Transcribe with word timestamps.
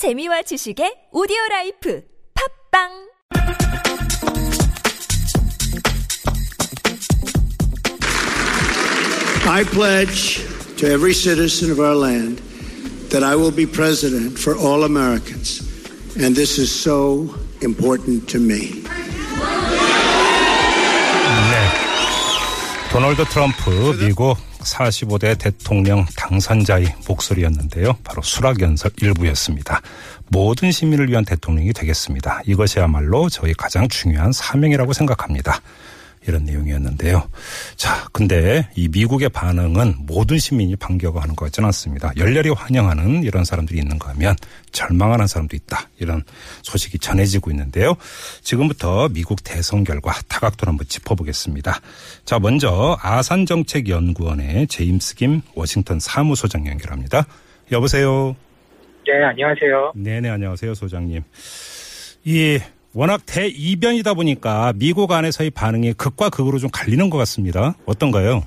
재미와 0.00 0.40
지식의 0.48 1.12
오디오 1.12 1.36
라이프 1.50 2.00
팝빵 2.32 2.88
I 9.46 9.62
pledge 9.64 10.40
to 10.78 10.88
every 10.88 11.12
citizen 11.12 11.70
of 11.70 11.80
our 11.80 11.94
land 11.94 12.40
that 13.10 13.22
I 13.22 13.36
will 13.36 13.52
be 13.52 13.66
president 13.66 14.38
for 14.40 14.56
all 14.56 14.84
Americans. 14.88 15.60
And 16.16 16.34
this 16.34 16.56
is 16.56 16.72
so 16.72 17.28
important 17.60 18.24
to 18.32 18.40
me. 18.40 18.80
도널드 22.90 23.26
트럼프 23.26 23.98
미국 24.00 24.38
45대 24.60 25.38
대통령 25.38 26.04
당선자의 26.16 26.94
목소리였는데요. 27.08 27.96
바로 28.04 28.22
수락연설 28.22 28.90
일부였습니다. 29.00 29.80
모든 30.28 30.70
시민을 30.70 31.08
위한 31.08 31.24
대통령이 31.24 31.72
되겠습니다. 31.72 32.42
이것이야말로 32.46 33.28
저희 33.28 33.52
가장 33.54 33.88
중요한 33.88 34.32
사명이라고 34.32 34.92
생각합니다. 34.92 35.60
이런 36.30 36.44
내용이었는데요. 36.44 37.28
자, 37.76 38.08
근데 38.12 38.68
이 38.74 38.88
미국의 38.88 39.28
반응은 39.28 39.96
모든 40.00 40.38
시민이 40.38 40.76
반겨하는 40.76 41.36
것 41.36 41.46
같지는 41.46 41.66
않습니다. 41.66 42.12
열렬히 42.16 42.50
환영하는 42.50 43.24
이런 43.24 43.44
사람들이 43.44 43.78
있는가 43.80 44.10
하면 44.10 44.36
절망하는 44.72 45.26
사람도 45.26 45.56
있다. 45.56 45.88
이런 45.98 46.22
소식이 46.62 46.98
전해지고 47.00 47.50
있는데요. 47.50 47.96
지금부터 48.42 49.08
미국 49.08 49.42
대선 49.44 49.84
결과 49.84 50.12
다각도로 50.28 50.70
한번 50.70 50.86
짚어보겠습니다. 50.86 51.80
자, 52.24 52.38
먼저 52.38 52.96
아산정책연구원의 53.02 54.68
제임스 54.68 55.16
김 55.16 55.42
워싱턴 55.54 55.98
사무소장 55.98 56.66
연결합니다. 56.66 57.26
여보세요. 57.72 58.36
네, 59.06 59.24
안녕하세요. 59.24 59.92
네네, 59.96 60.28
안녕하세요, 60.28 60.74
소장님. 60.74 61.22
이 62.24 62.58
워낙 62.94 63.20
대이변이다 63.24 64.14
보니까 64.14 64.72
미국 64.76 65.12
안에서의 65.12 65.50
반응이 65.50 65.92
극과 65.94 66.28
극으로 66.28 66.58
좀 66.58 66.70
갈리는 66.72 67.08
것 67.08 67.18
같습니다. 67.18 67.74
어떤가요? 67.86 68.42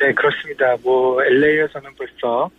네, 0.00 0.12
그렇습니다. 0.14 0.74
뭐 0.82 1.22
LA에서는 1.22 1.90
벌써 1.96 2.50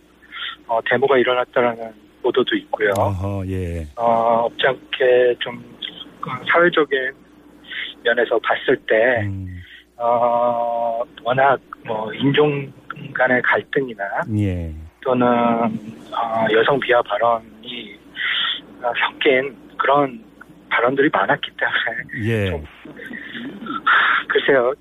어, 0.66 0.80
데모가 0.88 1.18
일어났다라는 1.18 1.92
보도도 2.22 2.56
있고요. 2.56 2.90
어허, 2.96 3.44
예. 3.48 3.86
어, 3.96 4.46
업장께 4.46 5.34
좀그 5.40 6.30
사회적인 6.50 7.12
면에서 8.02 8.38
봤을 8.38 8.76
때, 8.86 9.26
음, 9.26 9.62
어, 9.96 11.02
워낙 11.22 11.60
뭐 11.84 12.12
인종 12.14 12.72
간의 13.12 13.42
갈등이나 13.42 14.04
예. 14.38 14.72
또는 15.00 15.26
어, 15.28 16.46
여성 16.52 16.78
비하 16.80 17.02
발언이 17.02 17.98
어, 18.82 18.92
섞인 19.00 19.54
그런 19.76 20.22
발언들이 20.74 21.08
많았기 21.12 21.50
때문에 21.56 22.28
예. 22.28 22.50
좀 22.50 22.64
글쎄요. 24.28 24.72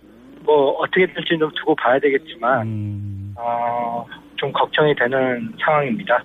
뭐 0.41 0.71
어떻게 0.79 1.05
될지 1.05 1.37
좀 1.39 1.49
두고 1.55 1.75
봐야 1.75 1.99
되겠지만 1.99 2.61
음, 2.63 3.33
어, 3.37 4.05
좀 4.35 4.51
걱정이 4.51 4.93
되는 4.95 5.53
상황입니다. 5.63 6.21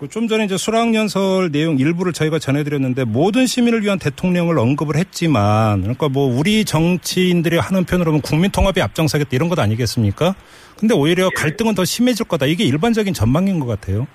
그좀 0.00 0.28
전에 0.28 0.44
이제 0.44 0.56
수락연설 0.56 1.50
내용 1.50 1.78
일부를 1.78 2.12
저희가 2.12 2.38
전해드렸는데 2.38 3.04
모든 3.04 3.46
시민을 3.46 3.82
위한 3.82 3.98
대통령을 3.98 4.58
언급을 4.58 4.96
했지만 4.96 5.80
그러니까 5.80 6.08
뭐 6.08 6.26
우리 6.26 6.64
정치인들이 6.64 7.58
하는 7.58 7.84
편으로 7.84 8.10
하면 8.10 8.20
국민 8.20 8.50
통합에 8.50 8.80
앞장서겠다 8.80 9.30
이런 9.32 9.48
것 9.48 9.58
아니겠습니까? 9.58 10.34
근데 10.78 10.94
오히려 10.94 11.30
갈등은 11.36 11.74
더 11.74 11.84
심해질 11.84 12.26
거다. 12.26 12.46
이게 12.46 12.64
일반적인 12.64 13.12
전망인 13.12 13.58
것 13.58 13.66
같아요. 13.66 14.06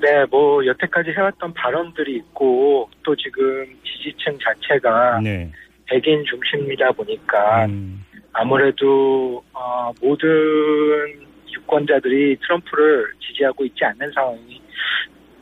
네, 0.00 0.24
뭐 0.30 0.64
여태까지 0.64 1.10
해왔던 1.10 1.54
발언들이 1.54 2.16
있고 2.16 2.88
또 3.02 3.16
지금 3.16 3.66
지지층 3.84 4.38
자체가 4.38 5.20
네. 5.20 5.50
백인 5.86 6.24
중심이다 6.24 6.92
보니까 6.92 7.66
음, 7.66 8.04
아무래도 8.32 9.42
어, 9.52 9.92
모든 10.00 10.28
유권자들이 11.52 12.36
트럼프를 12.42 13.06
지지하고 13.20 13.64
있지 13.64 13.84
않는 13.84 14.10
상황이 14.12 14.60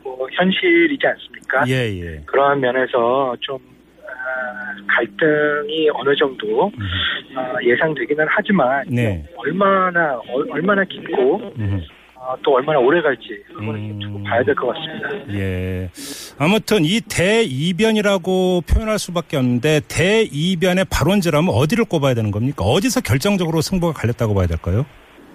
뭐 0.03 0.27
현실이지 0.31 1.05
않습니까? 1.05 1.63
예, 1.67 1.73
예. 1.99 2.21
그러한 2.25 2.59
면에서 2.61 3.35
좀 3.41 3.59
아, 4.07 4.75
갈등이 4.87 5.89
어느 5.93 6.15
정도 6.15 6.67
음, 6.67 7.37
어, 7.37 7.55
예상되기는 7.61 8.25
하지만 8.29 8.85
네. 8.89 9.23
얼마나 9.35 10.19
얼- 10.29 10.49
얼마나 10.49 10.83
깊고 10.85 11.53
음. 11.59 11.83
어, 12.27 12.35
또 12.43 12.55
얼마나 12.55 12.77
오래 12.79 13.01
갈지 13.01 13.41
음. 13.57 13.99
두고 13.99 14.21
봐야 14.23 14.43
될 14.43 14.53
것 14.53 14.67
같습니다. 14.67 15.33
예. 15.33 15.89
아무튼 16.37 16.83
이 16.83 16.99
대이변이라고 16.99 18.63
표현할 18.69 18.99
수밖에 18.99 19.37
없는데 19.37 19.79
대이변의 19.87 20.85
발원지라면 20.91 21.53
어디를 21.53 21.85
꼽아야 21.85 22.13
되는 22.15 22.31
겁니까? 22.31 22.65
어디서 22.65 22.99
결정적으로 22.99 23.61
승부가 23.61 23.93
갈렸다고 23.93 24.33
봐야 24.35 24.45
될까요? 24.45 24.85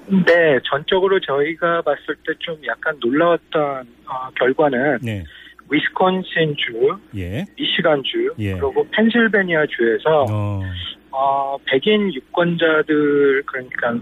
네, 0.07 0.59
전적으로 0.71 1.19
저희가 1.21 1.81
봤을 1.81 2.15
때 2.27 2.33
좀 2.41 2.57
약간 2.67 2.95
놀라웠던 3.01 3.63
어, 4.07 4.29
결과는 4.39 4.99
네. 5.01 5.25
위스콘신주, 5.71 6.99
예. 7.17 7.47
미시간주, 7.57 8.35
예. 8.41 8.53
그리고 8.53 8.87
펜실베니아 8.91 9.65
주에서 9.67 10.27
어. 10.31 10.61
어, 11.11 11.57
백인 11.65 12.13
유권자들 12.13 13.43
그러니까 13.47 13.95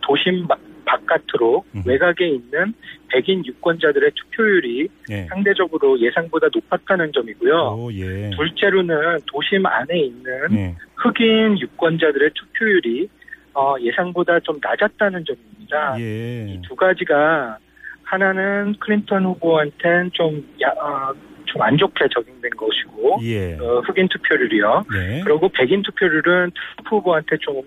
도심 0.00 0.46
바- 0.84 0.92
바깥으로 1.12 1.64
음. 1.74 1.82
외곽에 1.86 2.26
있는 2.28 2.74
백인 3.08 3.44
유권자들의 3.44 4.12
투표율이 4.14 4.88
예. 5.10 5.24
상대적으로 5.26 5.98
예상보다 6.00 6.48
높았다는 6.52 7.12
점이고요. 7.12 7.54
오, 7.78 7.92
예. 7.92 8.30
둘째로는 8.30 9.20
도심 9.26 9.66
안에 9.66 9.98
있는 9.98 10.32
예. 10.52 10.76
흑인 10.96 11.58
유권자들의 11.58 12.30
투표율이 12.34 13.08
어, 13.54 13.74
예상보다 13.80 14.40
좀 14.40 14.58
낮았다는 14.62 15.24
점입니다. 15.26 16.00
예. 16.00 16.58
두 16.66 16.74
가지가 16.74 17.58
하나는 18.04 18.74
클린턴 18.78 19.24
후보한테는 19.24 20.10
좀, 20.12 20.46
야, 20.62 20.68
어, 20.68 21.12
좀안 21.46 21.76
좋게 21.76 22.06
적용된 22.14 22.50
것이고, 22.56 23.18
예. 23.24 23.54
어, 23.58 23.80
흑인 23.80 24.08
투표율이요. 24.08 24.84
네. 24.92 25.20
그리고 25.24 25.48
백인 25.50 25.82
투표율은 25.82 26.22
트럼프 26.22 26.96
후보한테 26.96 27.36
좀 27.38 27.62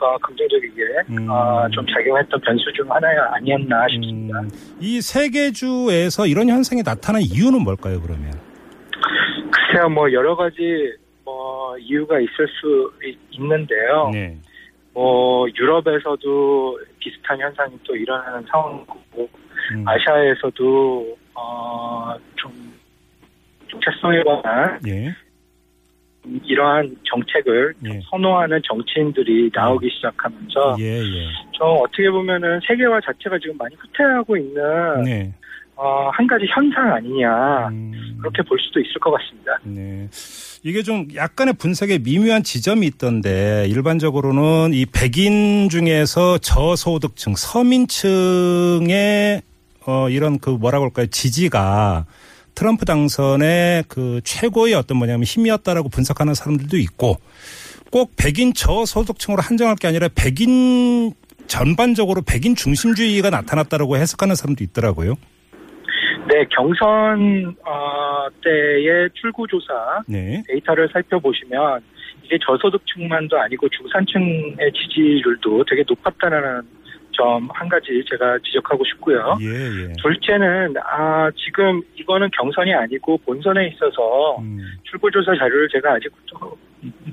어, 0.00 0.18
긍정적이게 0.18 0.82
음. 1.10 1.28
어, 1.30 1.66
좀 1.72 1.84
작용했던 1.86 2.40
변수 2.40 2.72
중 2.72 2.90
하나가 2.90 3.34
아니었나 3.36 3.86
싶습니다. 3.88 4.40
음, 4.40 4.50
이 4.80 5.00
세계 5.00 5.50
주에서 5.52 6.26
이런 6.26 6.48
현상이 6.48 6.82
나타난 6.82 7.22
이유는 7.22 7.62
뭘까요, 7.62 8.00
그러면? 8.00 8.32
글쎄요, 9.50 9.88
뭐 9.88 10.12
여러 10.12 10.34
가지 10.36 10.92
뭐 11.24 11.76
이유가 11.78 12.18
있을 12.20 12.46
수 12.60 12.92
있- 13.04 13.18
있는데요. 13.32 14.10
네. 14.12 14.36
뭐 14.92 15.46
유럽에서도 15.58 16.78
비슷한 17.00 17.40
현상이 17.40 17.76
또 17.84 17.96
일어나는 17.96 18.42
상황이고 18.50 19.28
음, 19.72 19.84
아시아에서도 19.88 21.16
어좀 21.34 22.52
정체성에 23.70 24.22
관한 24.22 24.78
예. 24.86 25.14
이러한 26.44 26.96
정책을 27.04 27.74
좀 27.84 27.94
예. 27.94 28.00
선호하는 28.10 28.60
정치인들이 28.64 29.50
나오기 29.54 29.88
시작하면서 29.90 30.76
예, 30.80 30.98
예. 31.00 31.28
좀 31.52 31.68
어떻게 31.80 32.10
보면은 32.10 32.60
세계화 32.66 33.00
자체가 33.00 33.38
지금 33.38 33.56
많이 33.58 33.76
후퇴하고 33.76 34.36
있는 34.36 35.04
네. 35.04 35.32
어, 35.76 36.08
한 36.12 36.26
가지 36.26 36.46
현상 36.46 36.92
아니냐 36.94 37.68
음, 37.68 38.16
그렇게 38.20 38.42
볼 38.42 38.58
수도 38.60 38.80
있을 38.80 38.94
것 39.00 39.10
같습니다. 39.12 39.58
네. 39.64 40.08
이게 40.62 40.82
좀 40.82 41.08
약간의 41.14 41.54
분석에 41.54 41.98
미묘한 41.98 42.42
지점이 42.42 42.86
있던데 42.86 43.66
일반적으로는 43.68 44.72
이 44.72 44.86
백인 44.86 45.68
중에서 45.68 46.38
저소득층, 46.38 47.34
서민층의 47.36 49.42
어 49.86 50.08
이런 50.08 50.38
그 50.38 50.50
뭐라고 50.50 50.86
할까요? 50.86 51.06
지지가 51.06 52.06
트럼프 52.54 52.84
당선의 52.84 53.84
그 53.88 54.20
최고의 54.24 54.74
어떤 54.74 54.98
뭐냐면 54.98 55.24
힘이었다라고 55.24 55.88
분석하는 55.88 56.34
사람들도 56.34 56.76
있고 56.78 57.16
꼭 57.90 58.12
백인 58.16 58.54
저소득층으로 58.54 59.42
한정할 59.42 59.76
게 59.76 59.88
아니라 59.88 60.08
백인 60.14 61.12
전반적으로 61.46 62.22
백인 62.22 62.54
중심주의가 62.54 63.30
나타났다라고 63.30 63.96
해석하는 63.96 64.34
사람도 64.34 64.64
있더라고요. 64.64 65.14
네, 66.26 66.44
경선 66.50 67.54
어, 67.64 68.26
때의 68.42 69.10
출구 69.12 69.46
조사 69.46 70.02
네. 70.08 70.42
데이터를 70.48 70.88
살펴보시면 70.92 71.82
이게 72.24 72.38
저소득층만도 72.44 73.38
아니고 73.38 73.68
중산층의 73.68 74.72
지지율도 74.72 75.64
되게 75.68 75.84
높았다는 75.86 76.62
점 77.16 77.48
한 77.54 77.68
가지 77.68 78.04
제가 78.08 78.38
지적하고 78.44 78.84
싶고요. 78.84 79.36
예, 79.40 79.46
예. 79.46 79.92
둘째는 80.02 80.74
아 80.84 81.30
지금 81.36 81.80
이거는 81.96 82.28
경선이 82.36 82.72
아니고 82.74 83.18
본선에 83.18 83.68
있어서 83.68 84.38
음, 84.40 84.58
출구조사 84.84 85.34
자료를 85.36 85.68
제가 85.72 85.94
아직 85.94 86.12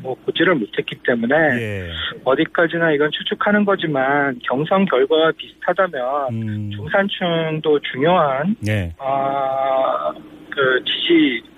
뭐 0.01 0.15
보지를 0.25 0.55
못했기 0.55 0.97
때문에 1.05 1.35
예. 1.35 1.89
어디까지나 2.23 2.91
이건 2.93 3.09
추측하는 3.11 3.63
거지만 3.65 4.39
경선 4.43 4.85
결과와 4.85 5.31
비슷하다면 5.37 6.33
음, 6.33 6.71
중산층도 6.75 7.79
중요한 7.91 8.55
네. 8.59 8.93
아, 8.99 10.11
저 10.53 10.61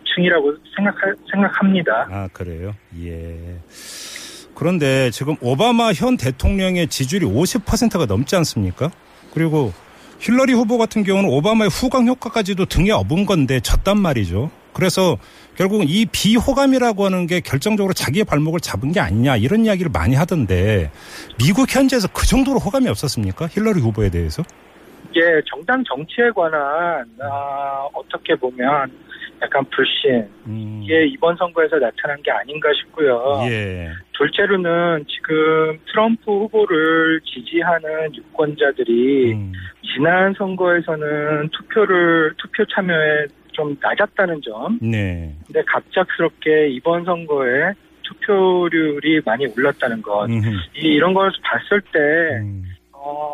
지지층이라고 0.06 0.56
생각 0.75 0.96
생각합니다. 1.31 2.07
아 2.12 2.28
그래요? 2.34 2.74
예. 3.01 3.57
그런데 4.63 5.12
지금 5.12 5.36
오바마 5.42 5.92
현 5.92 6.15
대통령의 6.15 6.88
지지율이 6.88 7.25
50%가 7.25 8.06
넘지 8.06 8.38
않습니까? 8.38 8.92
그리고 9.33 9.74
힐러리 10.19 10.54
후보 10.54 10.77
같은 10.77 11.04
경우는 11.04 11.30
오바마의 11.31 11.69
후광 11.69 12.07
효과까지도 12.07 12.63
등에 12.68 12.92
업은 12.92 13.25
건데 13.25 13.60
졌단 13.60 14.00
말이죠. 14.00 14.51
그래서 14.71 15.18
결국은 15.57 15.86
이 15.89 16.06
비호감이라고 16.06 17.04
하는 17.04 17.27
게 17.27 17.42
결정적으로 17.42 17.92
자기의 17.92 18.24
발목을 18.24 18.62
잡은 18.62 18.94
게 18.94 19.01
아니냐 19.01 19.36
이런 19.36 19.65
이야기를 19.65 19.92
많이 19.92 20.15
하던데 20.15 20.92
미국 21.38 21.75
현지에서 21.75 22.07
그 22.13 22.25
정도로 22.25 22.60
호감이 22.60 22.88
없었습니까? 22.88 23.48
힐러리 23.48 23.81
후보에 23.81 24.10
대해서? 24.10 24.44
예, 25.13 25.42
정당 25.45 25.83
정치에 25.83 26.30
관한 26.33 27.06
어, 27.19 27.89
어떻게 27.94 28.33
보면 28.36 28.89
약간 29.44 29.63
불신 29.75 30.28
음, 30.48 30.81
이게 30.84 31.06
이번 31.06 31.36
선거에서 31.36 31.78
나타난 31.78 32.22
게 32.24 32.31
아닌가 32.31 32.69
싶고요. 32.74 33.42
예. 33.50 33.90
둘째로는 34.13 35.06
지금 35.07 35.78
트럼프 35.92 36.24
후보를 36.31 37.19
지지하는 37.25 38.16
유권자들이 38.16 39.34
음, 39.34 39.51
지난 39.94 40.34
선거에서는 40.38 41.50
투표를 41.50 42.34
투표 42.38 42.63
참여에 42.66 43.25
좀 43.51 43.75
낮았다는 43.81 44.42
점. 44.42 44.80
네. 44.81 45.36
근데 45.46 45.62
갑작스럽게 45.68 46.69
이번 46.69 47.04
선거에 47.04 47.74
투표율이 48.04 49.22
많이 49.25 49.46
올랐다는 49.48 50.01
것. 50.01 50.25
음흠, 50.25 50.50
이, 50.78 50.88
이런 50.88 51.13
걸 51.13 51.31
봤을 51.44 51.81
때 51.92 52.00
음, 52.42 52.63
어, 52.92 53.33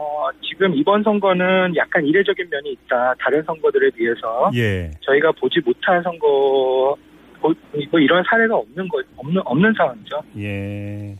지금 0.59 0.75
이번 0.75 1.01
선거는 1.03 1.73
약간 1.77 2.05
이례적인 2.05 2.49
면이 2.49 2.73
있다. 2.73 3.13
다른 3.17 3.41
선거들에 3.43 3.91
비해서 3.91 4.51
예. 4.55 4.91
저희가 4.99 5.31
보지 5.39 5.61
못한 5.65 6.03
선거 6.03 6.93
보- 7.39 7.53
뭐 7.91 7.99
이런 8.01 8.21
사례가 8.29 8.57
없는 8.57 8.89
거 8.89 9.01
없는 9.15 9.41
없는 9.45 9.73
상황이죠. 9.77 10.21
예. 10.39 11.15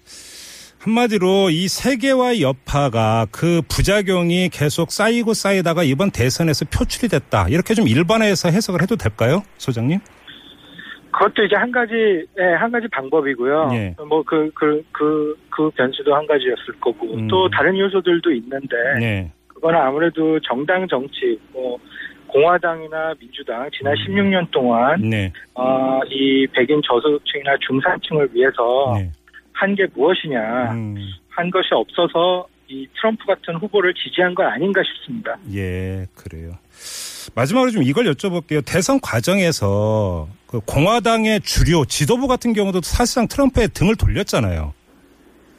한마디로 0.80 1.50
이 1.52 1.70
세계와의 1.70 2.42
여파가 2.42 3.28
그 3.32 3.62
부작용이 3.70 4.50
계속 4.50 4.92
쌓이고 4.92 5.34
쌓이다가 5.34 5.84
이번 5.84 6.12
대선에서 6.12 6.66
표출이 6.66 7.08
됐다. 7.08 7.48
이렇게 7.48 7.74
좀 7.74 7.88
일반화해서 7.88 8.50
해석을 8.50 8.82
해도 8.82 8.98
될까요, 8.98 9.44
소장님? 9.58 10.00
그것도 11.20 11.44
이제 11.44 11.56
한 11.58 11.70
가지, 11.70 11.94
예, 12.40 12.44
한 12.58 12.72
가지 12.72 12.88
방법이고요. 12.88 13.70
예. 13.74 13.96
뭐 14.08 14.24
그, 14.24 14.50
그, 14.56 14.82
그, 14.94 15.38
그 15.50 15.70
변수도 15.72 16.16
한 16.16 16.26
가지였을 16.26 16.80
거고, 16.80 17.14
음. 17.14 17.28
또 17.28 17.50
다른 17.50 17.78
요소들도 17.78 18.32
있는데, 18.32 18.76
네. 18.98 19.32
그거는 19.50 19.78
아무래도 19.78 20.40
정당 20.40 20.88
정치, 20.88 21.38
뭐, 21.52 21.78
공화당이나 22.28 23.14
민주당, 23.20 23.70
지난 23.78 23.94
음. 23.98 24.06
16년 24.06 24.52
동안, 24.52 25.02
네. 25.02 25.30
어, 25.56 26.00
이 26.08 26.48
백인 26.54 26.82
저소득층이나 26.86 27.58
중산층을 27.68 28.30
위해서 28.32 28.94
네. 28.98 29.12
한게 29.52 29.88
무엇이냐, 29.94 30.72
음, 30.72 30.96
한 31.32 31.52
것이 31.52 31.68
없어서 31.74 32.48
이 32.70 32.88
트럼프 32.96 33.26
같은 33.26 33.56
후보를 33.56 33.94
지지한 33.96 34.36
건 34.36 34.46
아닌가 34.46 34.82
싶습니다. 34.84 35.36
예, 35.54 36.06
그래요. 36.16 36.52
마지막으로 37.36 37.72
좀 37.72 37.84
이걸 37.84 38.06
여쭤볼게요. 38.06 38.64
대선 38.66 39.00
과정에서 39.02 40.28
그 40.46 40.60
공화당의 40.62 41.42
주류 41.42 41.86
지도부 41.88 42.28
같은 42.28 42.54
경우도 42.54 42.82
사실상 42.82 43.28
트럼프의 43.28 43.70
등을 43.70 43.96
돌렸잖아요. 43.96 44.74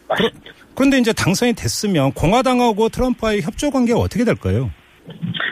맞습니다. 0.08 0.38
그런데 0.74 0.98
이제 0.98 1.12
당선이 1.12 1.54
됐으면 1.54 2.12
공화당하고 2.12 2.88
트럼프와의 2.88 3.42
협조 3.42 3.70
관계가 3.70 3.98
어떻게 3.98 4.24
될까요? 4.24 4.70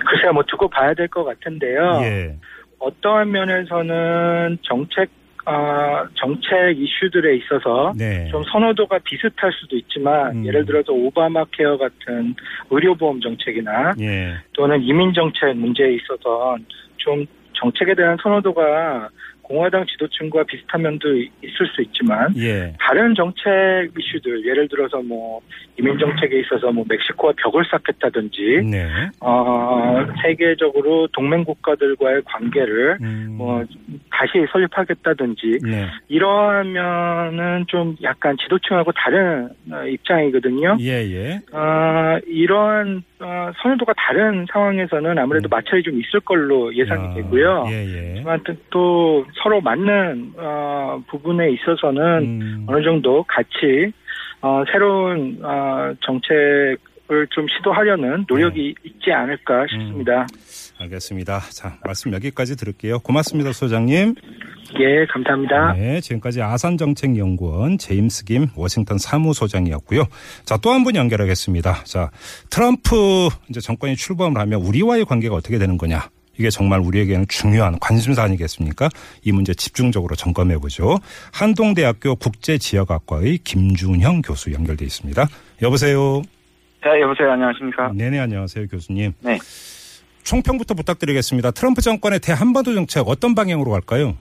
글쎄요, 0.07 0.33
뭐 0.33 0.43
두고 0.47 0.69
봐야 0.71 0.95
될 0.95 1.09
것 1.09 1.25
같은데요. 1.25 2.01
예. 2.03 2.37
어떠한 2.79 3.31
면에서는 3.33 4.59
정책 4.63 5.11
아, 5.51 6.07
정책 6.15 6.79
이슈들에 6.79 7.37
있어서 7.37 7.95
네. 7.97 8.29
좀 8.31 8.45
선호도가 8.45 8.99
비슷할 8.99 9.51
수도 9.59 9.77
있지만 9.77 10.37
음. 10.37 10.47
예를 10.47 10.67
들어서 10.67 10.93
오바마 10.93 11.47
케어 11.53 11.79
같은 11.79 12.35
의료보험 12.71 13.23
정책이나 13.23 13.95
예. 13.99 14.35
또는 14.53 14.83
이민 14.83 15.15
정책 15.15 15.57
문제에 15.57 15.95
있어서 15.95 16.59
좀 16.99 17.25
정책에 17.55 17.95
대한 17.95 18.19
선호도가 18.23 19.09
공화당 19.49 19.85
지도층과 19.87 20.45
비슷한 20.45 20.83
면도 20.83 21.09
이- 21.17 21.31
있을 21.43 21.67
수 21.75 21.81
있지만 21.83 22.29
예. 22.37 22.73
다른 22.79 23.15
정책 23.15 23.91
이슈들 23.99 24.45
예를 24.47 24.69
들어서 24.69 25.01
뭐 25.03 25.41
이민 25.79 25.99
정책에 25.99 26.41
있어서 26.41 26.71
뭐 26.71 26.85
멕시코와 26.89 27.33
벽을 27.39 27.65
쌓겠다든지 27.71 28.63
네. 28.71 28.87
어 29.21 30.05
세계적으로 30.23 31.07
동맹 31.13 31.45
국가들과의 31.45 32.23
관계를 32.27 32.99
음. 33.01 33.35
뭐 33.39 33.65
다시 34.11 34.45
설립하겠다든지 34.53 35.59
네. 35.65 35.87
이러하면은 36.09 37.65
좀 37.69 37.97
약간 38.03 38.37
지도층하고 38.43 38.93
다른 38.93 39.49
어, 39.71 39.83
입장이거든요. 39.87 40.77
예, 40.81 40.93
예. 41.11 41.41
어, 41.53 42.19
이러한 42.27 43.03
어, 43.21 43.51
선호도가 43.63 43.95
다른 43.97 44.47
상황에서는 44.53 45.19
아무래도 45.19 45.49
음. 45.49 45.51
마찰이 45.51 45.83
좀 45.83 45.99
있을 46.01 46.21
걸로 46.21 46.75
예상이 46.75 47.09
아, 47.09 47.15
되고요. 47.15 47.65
예, 47.69 47.85
예. 47.87 48.13
하지만 48.17 48.41
또- 48.45 48.55
또 48.71 49.27
서로 49.43 49.61
맞는 49.61 50.35
어, 50.37 51.03
부분에 51.11 51.51
있어서는 51.53 52.03
음. 52.23 52.65
어느 52.69 52.83
정도 52.83 53.25
같이 53.25 53.93
어, 54.41 54.63
새로운 54.73 55.39
어, 55.43 55.93
정책을 56.01 57.27
좀 57.31 57.47
시도하려는 57.49 58.25
노력이 58.29 58.75
네. 58.83 58.91
있지 58.91 59.13
않을까 59.13 59.67
싶습니다. 59.71 60.27
알겠습니다. 60.81 61.41
자, 61.51 61.77
말씀 61.85 62.13
여기까지 62.13 62.57
들을게요. 62.57 63.01
고맙습니다, 63.01 63.53
소장님. 63.53 64.15
예, 64.79 65.07
감사합니다. 65.07 65.73
네, 65.73 66.01
지금까지 66.01 66.43
아산정책연구원 66.43 67.79
제임스 67.79 68.27
김 68.27 68.49
워싱턴 68.55 68.99
사무소장이었고요. 68.99 70.05
자, 70.45 70.57
또 70.59 70.71
한 70.71 70.85
분 70.85 70.95
연결하겠습니다. 70.95 71.85
자, 71.85 72.11
트럼프 72.51 73.29
이제 73.49 73.61
정권이 73.61 73.97
출범을 73.97 74.41
하면 74.43 74.61
우리와의 74.61 75.05
관계가 75.07 75.35
어떻게 75.35 75.59
되는 75.59 75.79
거냐? 75.79 76.11
이게 76.39 76.51
정말 76.51 76.81
우리에게는 76.81 77.27
중요한 77.29 77.79
관심사 77.81 78.23
아니겠습니까? 78.23 78.89
이 79.25 79.33
문제 79.33 79.53
집중적으로 79.55 80.15
점검해 80.15 80.59
보죠. 80.59 80.99
한동대학교 81.33 82.15
국제지역학과의 82.15 83.39
김준형 83.39 84.23
교수 84.23 84.53
연결돼 84.53 84.85
있습니다. 84.85 85.27
여보세요. 85.63 86.23
네, 86.85 87.01
여보세요. 87.01 87.33
안녕하십니까? 87.33 87.93
네네 87.93 88.21
안녕하세요 88.21 88.69
교수님. 88.69 89.13
네. 89.21 89.39
총평부터 90.23 90.75
부탁드리겠습니다. 90.75 91.51
트럼프 91.51 91.81
정권의 91.81 92.21
대한반도 92.21 92.75
정책 92.75 93.09
어떤 93.09 93.35
방향으로 93.35 93.71
갈까요? 93.71 94.15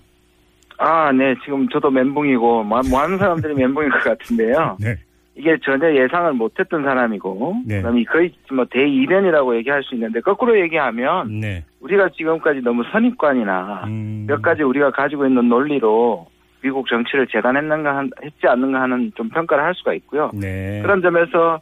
아, 0.78 1.12
네. 1.12 1.36
지금 1.44 1.68
저도 1.70 1.90
멘붕이고, 1.90 2.64
뭐, 2.64 2.82
많은 2.92 3.18
사람들이 3.18 3.54
멘붕인 3.56 3.90
것 3.90 4.04
같은데요. 4.04 4.78
네. 4.80 4.96
이게 5.36 5.58
전혀 5.64 5.94
예상을 5.94 6.34
못했던 6.34 6.84
사람이고, 6.84 7.64
네. 7.66 7.78
그다음에 7.78 8.04
거의 8.06 8.32
뭐 8.52 8.66
대이변이라고 8.72 9.58
얘기할 9.58 9.84
수 9.84 9.96
있는데, 9.96 10.22
거꾸로 10.22 10.60
얘기하면, 10.62 11.40
네. 11.40 11.64
우리가 11.82 12.10
지금까지 12.10 12.62
너무 12.62 12.84
선입관이나, 12.92 13.84
음, 13.88 14.26
몇 14.28 14.42
가지 14.42 14.64
우리가 14.64 14.92
가지고 14.92 15.26
있는 15.28 15.48
논리로 15.48 16.28
미국 16.62 16.88
정치를 16.88 17.28
재단했는가, 17.28 17.96
한- 17.96 18.10
했지 18.24 18.48
않는가 18.48 18.82
하는 18.82 19.12
좀 19.16 19.30
평가를 19.30 19.64
할 19.64 19.76
수가 19.76 19.94
있고요. 19.94 20.32
네. 20.34 20.82
그런 20.82 21.02
점에서, 21.02 21.60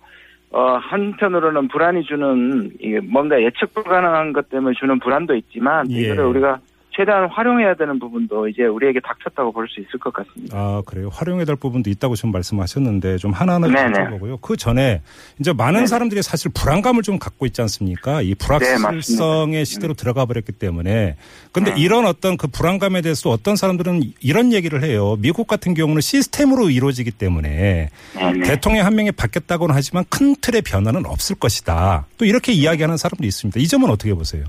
어, 0.52 0.78
한편으로는 0.78 1.68
불안이 1.68 2.04
주는, 2.04 2.72
이게 2.80 3.00
뭔가 3.02 3.42
예측 3.42 3.74
불가능한 3.74 4.32
것 4.32 4.50
때문에 4.50 4.74
주는 4.80 4.98
불안도 5.00 5.36
있지만, 5.36 5.92
예. 5.92 5.96
이거를 5.96 6.24
우리가 6.26 6.60
최대한 6.96 7.28
활용해야 7.30 7.76
되는 7.76 8.00
부분도 8.00 8.48
이제 8.48 8.64
우리에게 8.64 9.00
닥쳤다고 9.02 9.52
볼 9.52 9.66
수 9.68 9.82
있을 9.82 10.00
것 10.00 10.14
같습니다. 10.14 10.56
아, 10.58 10.82
그래요. 10.86 11.10
활용해야 11.12 11.44
될 11.46 11.56
부분도 11.56 11.90
있다고 11.90 12.16
지금 12.16 12.32
말씀하셨는데 12.32 13.18
좀 13.18 13.32
하나하나. 13.32 13.68
여쭤보고요. 13.68 14.40
그 14.42 14.56
전에 14.56 15.02
이제 15.40 15.52
많은 15.52 15.74
네네. 15.74 15.88
사람들이 15.88 16.22
사실 16.22 16.52
불안감을 16.54 17.02
좀 17.02 17.18
갖고 17.20 17.46
있지 17.48 17.62
않습니까? 17.62 18.22
이 18.22 18.30
네, 18.30 18.36
불확실성의 18.36 19.66
시대로 19.66 19.94
들어가 19.96 20.26
버렸기 20.26 20.52
때문에. 20.54 21.16
근데 21.52 21.74
네. 21.74 21.82
이런 21.82 22.06
어떤 22.06 22.38
그 22.38 22.48
불안감에 22.48 23.02
대해서 23.02 23.30
어떤 23.32 23.56
사람들은 23.56 24.02
이런 24.22 24.54
얘기를 24.54 24.84
해요. 24.84 25.18
미국 25.20 25.48
같은 25.48 25.74
경우는 25.74 26.02
시스템으로 26.02 26.70
이루어지기 26.70 27.12
때문에 27.12 27.90
네네. 28.16 28.48
대통령 28.48 28.86
한 28.86 28.96
명이 28.96 29.12
바뀌었다고는 29.14 29.74
하지만 29.76 30.06
큰 30.10 30.36
틀의 30.40 30.62
변화는 30.62 31.06
없을 31.06 31.36
것이다. 31.36 32.06
또 32.18 32.26
이렇게 32.26 32.52
이야기하는 32.54 32.98
사람도 32.98 33.26
있습니다. 33.26 33.60
이 33.60 33.68
점은 33.68 33.90
어떻게 33.90 34.14
보세요? 34.14 34.46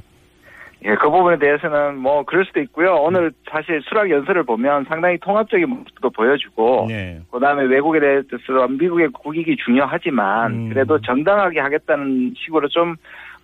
예, 0.87 0.95
그 0.95 1.11
부분에 1.11 1.39
대해서는 1.39 1.99
뭐 1.99 2.23
그럴 2.25 2.45
수도 2.45 2.61
있고요. 2.61 2.95
오늘 2.95 3.33
사실 3.51 3.83
수락 3.83 4.09
연설을 4.09 4.45
보면 4.45 4.85
상당히 4.85 5.19
통합적인 5.19 5.69
모습도 5.69 6.11
보여주고 6.11 6.87
네. 6.89 7.21
그다음에 7.31 7.65
외국에 7.65 7.99
대해서 7.99 8.29
미국의 8.69 9.09
국익이 9.09 9.57
중요하지만 9.57 10.53
음. 10.53 10.69
그래도 10.69 11.01
정당하게 11.01 11.59
하겠다는 11.59 12.35
식으로 12.37 12.69
좀 12.69 12.95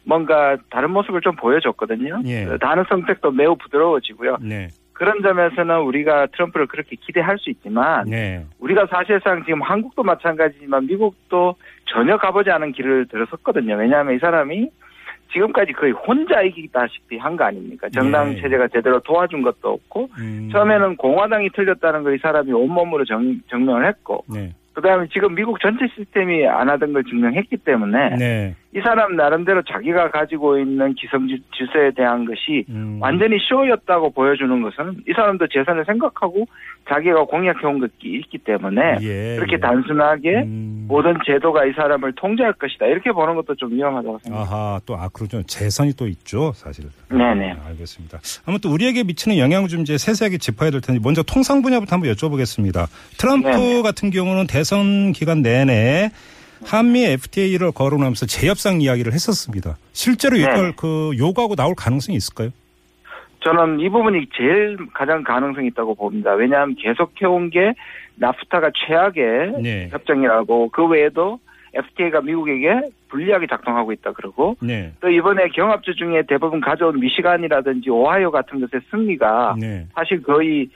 뭔가 0.05 0.57
다른 0.71 0.91
모습을 0.91 1.21
좀 1.21 1.35
보여줬거든요. 1.35 2.23
예. 2.27 2.45
그 2.45 2.59
단어 2.59 2.85
선택도 2.89 3.33
매우 3.33 3.57
부드러워지고요. 3.57 4.37
네. 4.41 4.69
그런 4.93 5.21
점에서는 5.23 5.81
우리가 5.81 6.27
트럼프를 6.27 6.67
그렇게 6.69 6.95
기대할 6.95 7.39
수 7.39 7.51
있지만 7.51 8.05
네. 8.05 8.45
우리가 8.61 8.87
사실상 8.87 9.43
지금 9.45 9.63
한국도 9.63 10.05
마찬가지지만 10.05 10.87
미국도 10.87 11.57
전혀 11.87 12.17
가보지 12.17 12.51
않은 12.51 12.71
길을 12.73 13.07
들어섰거든요. 13.07 13.77
왜냐하면 13.77 14.15
이 14.15 14.19
사람이 14.21 14.71
지금까지 15.33 15.73
거의 15.73 15.93
혼자 15.93 16.43
이기다시피 16.43 17.17
한 17.19 17.37
거 17.37 17.45
아닙니까? 17.45 17.89
정당 17.91 18.35
네. 18.35 18.41
체제가 18.41 18.69
제대로 18.69 19.01
도와준 19.01 19.43
것도 19.43 19.71
없고 19.71 20.09
음. 20.19 20.49
처음에는 20.53 20.97
공화당이 20.97 21.51
틀렸다는 21.51 22.03
걸 22.03 22.13
이 22.15 22.19
사람이 22.19 22.53
온몸으로 22.53 23.05
정, 23.07 23.41
증명을 23.51 23.87
했고 23.87 24.25
네. 24.33 24.53
그다음에 24.75 25.07
지금 25.13 25.35
미국 25.35 25.61
전체 25.61 25.87
시스템이 25.95 26.47
안 26.47 26.69
하던 26.71 26.93
걸 26.93 27.05
증명했기 27.05 27.57
때문에 27.59 28.17
네. 28.17 28.55
이 28.75 28.81
사람 28.81 29.17
나름대로 29.17 29.61
자기가 29.63 30.11
가지고 30.11 30.59
있는 30.59 30.95
기성 30.95 31.29
질- 31.29 31.43
질서에 31.55 31.91
대한 31.95 32.25
것이 32.25 32.65
음. 32.71 32.97
완전히 33.03 33.37
쇼였다고 33.47 34.11
보여주는 34.13 34.63
것은 34.63 35.03
이 35.07 35.13
사람도 35.15 35.47
재산을 35.49 35.85
생각하고 35.85 36.47
자기가 36.89 37.25
공약해온 37.25 37.81
것이 37.81 37.93
있기 38.03 38.39
때문에 38.39 38.97
예, 39.03 39.37
그렇게 39.37 39.57
예. 39.57 39.61
단순하게 39.61 40.31
음. 40.45 40.87
모든 40.89 41.15
제도가 41.27 41.67
이 41.67 41.73
사람을 41.73 42.13
통제할 42.15 42.55
것이다 42.55 42.87
이렇게 42.87 43.13
보는 43.13 43.35
것도 43.37 43.55
좀 43.57 43.73
위험하다고 43.73 44.19
생각합니다. 44.23 44.57
아하, 44.57 44.81
또, 44.87 44.97
아, 44.97 45.09
그러죠. 45.13 45.43
재선이 45.43 45.93
또 45.95 46.09
있죠, 46.09 46.53
사실. 46.55 46.87
네네. 47.11 47.53
아, 47.53 47.69
알겠습니다. 47.69 48.21
아무튼 48.47 48.71
우리에게 48.71 49.03
미치는 49.05 49.37
영향 49.37 49.69
좀 49.69 49.83
이제 49.83 49.99
세세하게 49.99 50.39
짚어야 50.39 50.71
될 50.71 50.81
텐데, 50.81 50.99
먼저 51.05 51.23
통상 51.23 51.61
분야부터 51.61 51.95
한번 51.97 52.11
여쭤보겠습니다. 52.15 52.87
트럼프 53.19 53.49
네네. 53.51 53.83
같은 53.83 54.11
경우는 54.11 54.47
대선 54.47 55.13
기간 55.13 55.43
내내 55.43 56.11
한미 56.65 57.05
FTA를 57.05 57.73
거론하면서 57.73 58.27
재협상 58.27 58.81
이야기를 58.81 59.13
했었습니다. 59.13 59.77
실제로 59.93 60.37
이걸 60.37 60.55
네네. 60.55 60.73
그 60.77 61.13
요구하고 61.19 61.55
나올 61.55 61.75
가능성이 61.75 62.17
있을까요? 62.17 62.51
저는 63.41 63.81
이 63.81 63.89
부분이 63.89 64.27
제일 64.37 64.77
가장 64.95 65.23
가능성이 65.25 65.69
있다고 65.69 65.95
봅니다. 65.95 66.33
왜냐하면 66.33 66.77
계속 66.79 67.13
해온 67.21 67.51
게 67.51 67.75
나프타가 68.15 68.71
최악의 68.75 69.63
네. 69.63 69.89
협정이라고 69.91 70.69
그 70.71 70.87
외에도 70.87 71.41
FTA가 71.75 72.21
미국에게 72.21 72.83
불리하게 73.09 73.47
작동하고 73.47 73.93
있다 73.93 74.13
그러고 74.13 74.57
네. 74.61 74.93
또 75.01 75.09
이번에 75.09 75.49
경합주 75.49 75.95
중에 75.97 76.23
대부분 76.29 76.61
가져온 76.61 77.01
미시간이라든지 77.01 77.91
오하이오 77.91 78.31
같은 78.31 78.61
것의 78.61 78.83
승리가 78.91 79.57
네. 79.59 79.87
사실 79.95 80.23
거의 80.23 80.69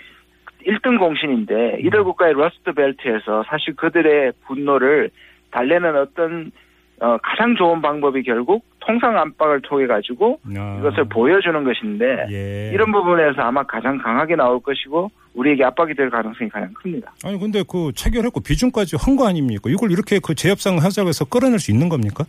1등 0.67 0.99
공신인데 0.99 1.79
이들 1.81 2.03
국가의 2.03 2.35
러스트 2.35 2.73
벨트에서 2.73 3.45
사실 3.47 3.77
그들의 3.77 4.33
분노를 4.47 5.11
달래는 5.51 5.97
어떤 5.97 6.51
어, 6.99 7.19
가장 7.23 7.55
좋은 7.57 7.83
방법이 7.83 8.23
결국 8.23 8.65
통상 8.81 9.19
압박을 9.19 9.61
통해 9.63 9.87
가지고 9.87 10.39
아. 10.57 10.79
이것을 10.81 11.05
보여주는 11.05 11.63
것인데 11.63 12.27
예. 12.31 12.71
이런 12.73 12.91
부분에서 12.93 13.43
아마 13.43 13.63
가장 13.65 13.99
강하게 13.99 14.37
나올 14.37 14.61
것이고 14.61 15.11
우리에게 15.35 15.65
압박이 15.65 15.95
될 15.95 16.09
가능성이 16.09 16.49
가장 16.49 16.73
큽니다. 16.73 17.13
아니, 17.25 17.39
근데 17.39 17.63
그 17.69 17.93
체결했고 17.95 18.41
비중까지 18.41 18.97
한 18.99 19.17
거 19.17 19.29
아닙니까? 19.29 19.65
이걸 19.69 19.91
이렇게 19.91 20.19
그 20.25 20.35
재협상 20.35 20.79
하자고 20.79 21.09
해서 21.09 21.25
끌어낼 21.27 21.59
수 21.59 21.71
있는 21.71 21.89
겁니까? 21.91 22.25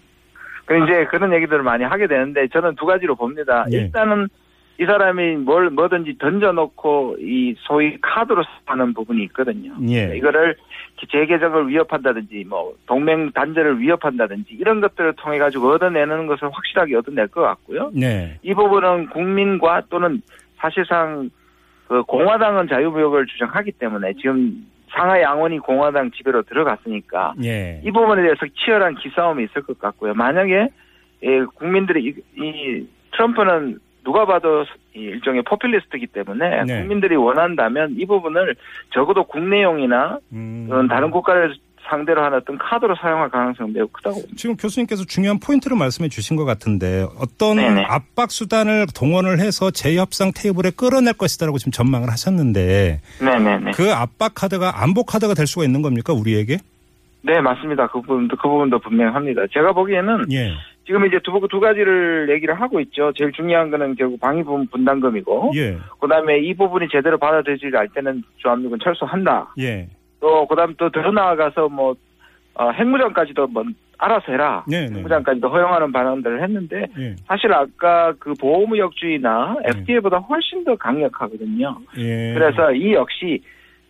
그 0.66 0.76
이제 0.84 1.06
그런 1.06 1.34
얘기들을 1.34 1.64
많이 1.64 1.86
하게 1.86 2.08
되는데 2.08 2.48
저는 2.50 2.76
두 2.76 2.86
가지로 2.86 3.16
봅니다. 3.16 3.66
예. 3.72 3.78
일단은 3.78 4.28
이 4.80 4.86
사람이 4.86 5.38
뭘 5.38 5.70
뭐든지 5.70 6.18
던져놓고 6.20 7.18
이 7.22 7.56
소위 7.60 7.98
카드로 8.02 8.44
하는 8.66 8.94
부분이 8.94 9.24
있거든요. 9.26 9.74
예. 9.90 10.16
이거를 10.18 10.56
재개정을 11.06 11.68
위협한다든지 11.68 12.46
뭐 12.50 12.74
동맹 12.88 13.32
단절을 13.32 13.80
위협한다든지 13.80 14.54
이런 14.54 14.82
것들을 14.82 15.14
통해 15.18 15.38
가지고 15.38 15.72
얻어내는 15.74 16.28
것을 16.28 16.50
확실하게 16.52 16.96
얻어낼 16.96 17.28
것 17.28 17.42
같고요. 17.42 17.92
네. 17.94 18.40
이 18.42 18.54
부분은 18.54 19.08
국민과 19.10 19.84
또는 19.90 20.22
사실상 20.58 21.30
그 21.88 22.04
공화당은 22.04 22.68
자유무역을 22.68 23.28
주장하기 23.28 23.74
때문에 23.74 24.14
지금 24.14 24.66
상하이 24.90 25.22
양원이 25.22 25.60
공화당 25.60 26.12
지배로 26.12 26.44
들어갔으니까 26.44 27.34
예. 27.44 27.82
이 27.84 27.92
부분에 27.92 28.24
대해서 28.24 28.46
치열한 28.56 28.96
기싸움이 28.96 29.44
있을 29.44 29.62
것 29.62 29.78
같고요. 29.80 30.14
만약에 30.14 30.68
예, 31.24 31.44
국민들이 31.56 32.06
이, 32.06 32.42
이 32.42 32.88
트럼프는 33.12 33.80
누가 34.08 34.26
봐도 34.26 34.64
이 34.96 35.00
일종의 35.00 35.42
포퓰리스트이기 35.44 36.08
때문에 36.08 36.64
네. 36.64 36.80
국민들이 36.80 37.18
원한다면 37.18 37.96
이 37.98 38.06
부분을 38.06 38.56
적어도 38.94 39.26
국내용이나 39.26 40.20
음. 40.32 40.88
다른 40.88 41.12
국가를 41.12 41.54
상대로 41.90 42.24
하는 42.24 42.38
어떤 42.38 42.58
카드로 42.58 42.96
사용할 42.96 43.30
가능성은 43.30 43.74
매우 43.74 43.86
크다고. 43.88 44.22
지금 44.38 44.56
교수님께서 44.56 45.04
중요한 45.04 45.40
포인트를 45.42 45.76
말씀해 45.76 46.08
주신 46.08 46.38
것 46.38 46.46
같은데 46.46 47.06
어떤 47.20 47.58
네네. 47.58 47.84
압박 47.84 48.32
수단을 48.32 48.88
동원을 48.96 49.40
해서 49.40 49.72
재협상 49.72 50.32
테이블에 50.34 50.72
끌어낼 50.72 51.14
것이다라고 51.14 51.58
지금 51.58 51.74
전망을 51.74 52.10
하셨는데 52.10 53.02
네네네. 53.20 53.72
그 53.72 53.92
압박 53.94 54.36
카드가 54.36 54.82
안보 54.84 55.04
카드가 55.04 55.34
될 55.34 55.48
수가 55.48 55.66
있는 55.66 55.82
겁니까 55.82 56.14
우리에게? 56.14 56.60
네, 57.24 57.42
맞습니다. 57.42 57.88
그 57.88 58.00
부분도, 58.00 58.38
그 58.38 58.48
부분도 58.48 58.80
분명합니다. 58.80 59.48
제가 59.52 59.74
보기에는 59.74 60.32
예. 60.32 60.54
지금 60.88 61.06
이제 61.06 61.20
두, 61.22 61.40
두 61.52 61.60
가지를 61.60 62.30
얘기를 62.30 62.60
하고 62.60 62.80
있죠. 62.80 63.12
제일 63.12 63.34
중요한 63.34 63.70
거는 63.70 63.96
결국 63.96 64.22
방위부분 64.22 64.68
분담금이고, 64.68 65.52
예. 65.56 65.78
그 66.00 66.08
다음에 66.08 66.40
이 66.40 66.54
부분이 66.54 66.88
제대로 66.90 67.18
받아들이지 67.18 67.76
할 67.76 67.90
때는 67.90 68.24
주한미군 68.38 68.80
철수한다. 68.82 69.54
예. 69.60 69.90
또, 70.22 70.48
그 70.48 70.56
다음 70.56 70.74
또 70.76 70.90
더 70.90 71.12
나아가서 71.12 71.68
뭐, 71.68 71.94
어, 72.54 72.72
핵무장까지도 72.72 73.48
뭐, 73.48 73.66
알아서 73.98 74.32
해라. 74.32 74.64
네, 74.66 74.88
네. 74.88 74.96
핵무장까지도 74.96 75.50
허용하는 75.50 75.92
발언들을 75.92 76.42
했는데, 76.42 76.88
예. 76.98 77.16
사실 77.28 77.52
아까 77.52 78.14
그 78.18 78.34
보호무역주의나 78.40 79.58
네. 79.64 79.70
FTA보다 79.70 80.20
훨씬 80.20 80.64
더 80.64 80.78
강력하거든요. 80.78 81.80
예. 81.98 82.34
그래서 82.34 82.72
이 82.72 82.94
역시 82.94 83.42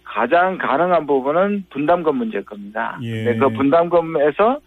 가장 0.04 0.58
가능한 0.58 1.06
부분은 1.06 1.66
분담금 1.70 2.16
문제일 2.16 2.44
겁니다. 2.44 2.98
예. 3.04 3.25
근데 3.25 3.38
그 3.38 3.50
분담금에서 3.50 4.60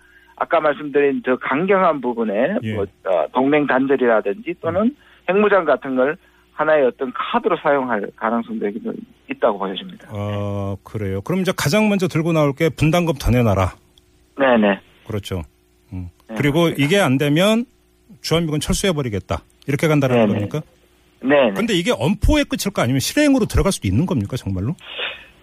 아까 0.43 0.59
말씀드린 0.59 1.21
더 1.23 1.37
강경한 1.37 2.01
부분에 2.01 2.57
예. 2.63 2.73
뭐 2.75 2.85
어, 3.05 3.27
동맹 3.35 3.67
단절이라든지 3.67 4.55
또는 4.63 4.97
핵무장 5.29 5.67
같은 5.67 5.95
걸 5.97 6.17
하나의 6.55 6.87
어떤 6.87 7.13
카드로 7.13 7.59
사용할 7.63 8.07
가능성도 8.17 8.67
있- 8.69 8.83
있다고 9.31 9.59
보여집니다. 9.59 10.09
어 10.11 10.77
그래요. 10.83 11.21
그럼 11.21 11.43
이제 11.43 11.53
가장 11.57 11.89
먼저 11.91 12.09
들고 12.09 12.33
나올 12.33 12.55
게 12.55 12.71
분담금 12.71 13.15
더 13.21 13.31
내놔라. 13.31 13.75
네네. 14.39 14.81
그렇죠. 15.07 15.43
음. 15.93 16.09
네, 16.29 16.35
그리고 16.39 16.61
맞습니다. 16.63 16.85
이게 16.85 16.99
안 16.99 17.19
되면 17.19 17.67
주한미군 18.23 18.61
철수해 18.61 18.93
버리겠다. 18.95 19.43
이렇게 19.67 19.89
간다는. 19.89 20.27
겁니까? 20.27 20.63
네네. 21.23 21.53
근데 21.53 21.75
이게 21.75 21.93
엄포에 21.93 22.45
끝일까 22.45 22.83
아니면 22.83 23.01
실행으로 23.01 23.45
들어갈 23.45 23.73
수도 23.73 23.87
있는 23.89 24.07
겁니까 24.07 24.37
정말로? 24.39 24.75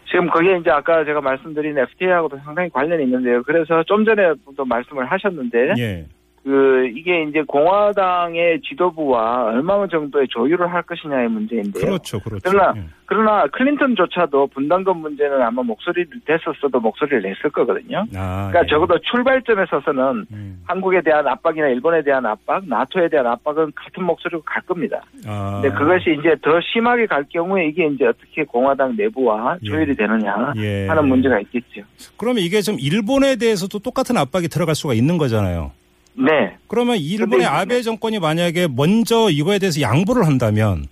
지금 0.09 0.29
거기에 0.29 0.57
이제 0.57 0.71
아까 0.71 1.03
제가 1.03 1.21
말씀드린 1.21 1.77
FTA하고도 1.77 2.37
상당히 2.43 2.69
관련이 2.69 3.03
있는데요. 3.03 3.43
그래서 3.43 3.83
좀 3.83 4.05
전에도 4.05 4.65
말씀을 4.65 5.05
하셨는데 5.05 5.73
예. 5.77 6.05
그 6.48 6.88
이게 6.96 7.24
이제 7.24 7.44
공화당의 7.46 8.62
지도부와 8.62 9.48
얼마 9.48 9.86
정도의 9.86 10.30
조율을 10.30 10.72
할 10.72 10.82
것이냐의 10.84 11.27
문제인데요. 11.27 11.84
그렇죠, 11.86 12.22
그렇죠. 12.22 12.50
그러나 12.50 12.74
예. 12.77 12.84
그러나 13.06 13.46
클린턴조차도 13.48 14.48
분담금 14.54 14.98
문제는 14.98 15.42
아마 15.42 15.62
목소리를 15.62 16.08
냈었어도 16.25 16.80
목소리를 16.80 17.22
냈을 17.22 17.50
거거든요. 17.50 18.06
아, 18.16 18.48
그러니까 18.48 18.62
예. 18.63 18.68
적어도 18.68 18.98
출발점에 19.00 19.66
서서는 19.70 20.25
음. 20.32 20.63
한국에 20.66 21.01
대한 21.01 21.27
압박이나 21.27 21.68
일본에 21.68 22.01
대한 22.01 22.25
압박, 22.25 22.66
나토에 22.66 23.10
대한 23.10 23.27
압박은 23.27 23.74
같은 23.75 24.06
목소리로 24.06 24.42
갈 24.44 24.62
겁니다. 24.62 25.01
아, 25.25 25.60
근데 25.62 25.77
그것이 25.77 26.16
이제 26.18 26.34
더 26.42 26.62
심하게 26.62 27.08
갈 27.08 27.25
경우에 27.30 27.68
이게 27.68 27.88
이제 27.88 28.06
어떻게 28.06 28.46
공화당 28.46 28.96
내부와 28.96 29.58
예. 29.63 29.68
조율이 29.68 29.98
되느냐 29.98 30.54
예. 30.56 30.88
하는 30.88 31.10
문제가 31.10 31.42
있겠죠. 31.42 31.82
그러면 32.16 32.42
이게 32.42 32.62
좀 32.62 32.77
일본에 32.80 33.36
대해서도 33.36 33.80
똑같은 33.80 34.16
압박이 34.16 34.48
들어갈 34.48 34.75
수가 34.75 34.94
있는 34.94 35.18
거잖아요. 35.18 35.72
네. 36.17 36.57
그러면 36.67 36.97
일본의 36.97 37.45
아베 37.45 37.81
정권이 37.81 38.19
만약에 38.19 38.67
먼저 38.75 39.29
이거에 39.29 39.59
대해서 39.59 39.81
양보를 39.81 40.25
한다면 40.25 40.86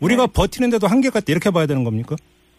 우리가 0.00 0.26
네. 0.26 0.32
버티는데도 0.34 0.86
한계가 0.86 1.18
있다 1.20 1.26
이렇게 1.32 1.50
봐야 1.50 1.66
되는 1.66 1.82
겁니까? 1.84 2.14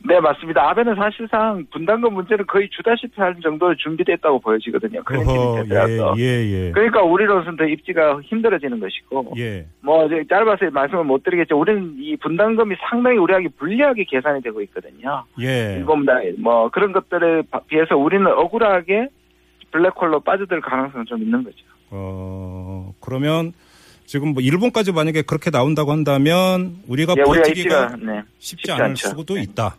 네, 0.07 0.17
맞습니다. 0.19 0.69
아베는 0.69 0.95
사실상 0.95 1.65
분담금 1.71 2.13
문제는 2.13 2.45
거의 2.47 2.69
주다시피 2.69 3.19
할 3.19 3.35
정도로 3.43 3.75
준비됐다고 3.75 4.39
보여지거든요. 4.39 5.03
클린턴이 5.03 5.67
되더라도. 5.67 6.15
예, 6.17 6.23
예, 6.23 6.67
예. 6.67 6.71
그러니까 6.71 7.01
우리로서는 7.03 7.57
더 7.57 7.65
입지가 7.65 8.21
힘들어지는 8.23 8.79
것이고. 8.79 9.33
예. 9.39 9.65
뭐 9.81 10.05
이제 10.05 10.23
짧아서 10.29 10.69
말씀을 10.71 11.03
못 11.03 11.21
드리겠죠. 11.23 11.59
우리는 11.59 11.95
이 11.99 12.15
분담금이 12.15 12.75
상당히 12.89 13.17
우리에게 13.17 13.49
불리하게 13.57 14.05
계산이 14.05 14.41
되고 14.41 14.61
있거든요. 14.61 15.25
예. 15.41 15.75
일본보다 15.79 16.19
뭐 16.37 16.69
그런 16.69 16.93
것들에 16.93 17.41
바- 17.51 17.59
비해서 17.67 17.97
우리는 17.97 18.25
억울하게 18.25 19.09
블랙홀로 19.71 20.21
빠져들 20.21 20.61
가능성은 20.61 21.07
좀 21.07 21.21
있는 21.21 21.43
거죠. 21.43 21.57
어, 21.91 22.93
그러면 22.99 23.53
지금 24.05 24.33
뭐 24.33 24.41
일본까지 24.41 24.91
만약에 24.91 25.21
그렇게 25.23 25.51
나온다고 25.51 25.91
한다면 25.91 26.77
우리가 26.87 27.13
예, 27.17 27.23
버티기가 27.23 27.49
입지가 27.49 27.95
네, 27.97 28.21
쉽지, 28.39 28.61
쉽지 28.61 28.71
않을 28.71 28.85
않죠. 28.85 29.09
수도 29.09 29.35
네. 29.35 29.41
있다. 29.43 29.75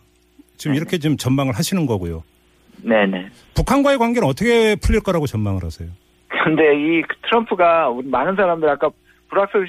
지금 0.57 0.73
네, 0.73 0.77
이렇게 0.77 0.97
지금 0.99 1.17
전망을 1.17 1.53
하시는 1.53 1.85
거고요. 1.85 2.23
네, 2.83 3.05
네. 3.05 3.27
북한과의 3.55 3.97
관계는 3.97 4.27
어떻게 4.27 4.75
풀릴 4.75 5.01
거라고 5.01 5.27
전망을 5.27 5.63
하세요? 5.63 5.89
근데 6.43 6.63
이 6.75 7.03
트럼프가 7.23 7.89
우리 7.89 8.07
많은 8.07 8.35
사람들 8.35 8.67
아까 8.69 8.89
불확실 9.29 9.67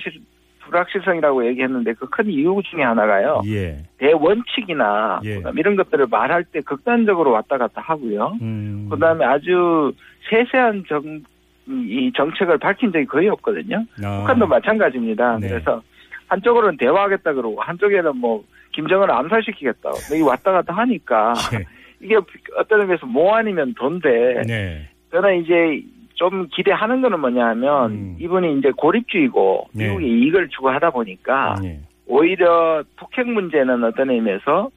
불확실성이라고 0.61 1.45
얘기했는데 1.49 1.93
그 1.95 2.07
큰 2.07 2.31
이유 2.31 2.61
중에 2.71 2.83
하나가요. 2.83 3.43
예. 3.47 3.83
대원칙이나 3.99 5.21
예. 5.25 5.43
이런 5.57 5.77
것들을 5.77 6.07
말할 6.07 6.45
때 6.45 6.61
극단적으로 6.61 7.33
왔다 7.33 7.59
갔다 7.59 7.81
하고요. 7.83 8.39
음. 8.41 8.87
그다음에 8.91 9.25
아주 9.25 9.93
세세한 10.31 10.85
정, 10.89 11.23
이 11.69 12.13
정책을 12.17 12.59
밝힌 12.59 12.93
적이 12.93 13.05
거의 13.07 13.29
없거든요. 13.29 13.85
아. 14.05 14.19
북한도 14.21 14.47
마찬가지입니다. 14.47 15.39
네. 15.39 15.49
그래서 15.49 15.83
한쪽으로는 16.29 16.77
대화하겠다 16.79 17.33
그러고 17.35 17.61
한쪽에는 17.61 18.17
뭐 18.17 18.43
김정은을 18.73 19.13
암살시키겠다. 19.15 19.91
여기 20.13 20.23
왔다 20.23 20.51
갔다 20.53 20.73
하니까 20.75 21.35
예. 21.55 21.65
이게 22.01 22.17
어떤 22.57 22.81
의미에서 22.81 23.07
뭐 23.07 23.37
아니면 23.37 23.75
돈데 23.75 24.43
네. 24.47 24.89
저는 25.11 25.43
이제 25.43 25.83
좀 26.15 26.47
기대하는 26.53 27.01
거는 27.03 27.21
뭐냐 27.21 27.47
하면 27.49 27.91
음. 27.93 28.17
이분이 28.19 28.59
이제 28.59 28.71
고립주의고 28.77 29.69
네. 29.75 29.89
미국에 29.89 30.07
이익을 30.07 30.49
추구하다 30.49 30.91
보니까 30.91 31.57
예. 31.65 31.81
오히려 32.07 32.83
북핵 32.97 33.29
문제는 33.29 33.85
어떤 33.85 34.11
의미에서 34.11 34.71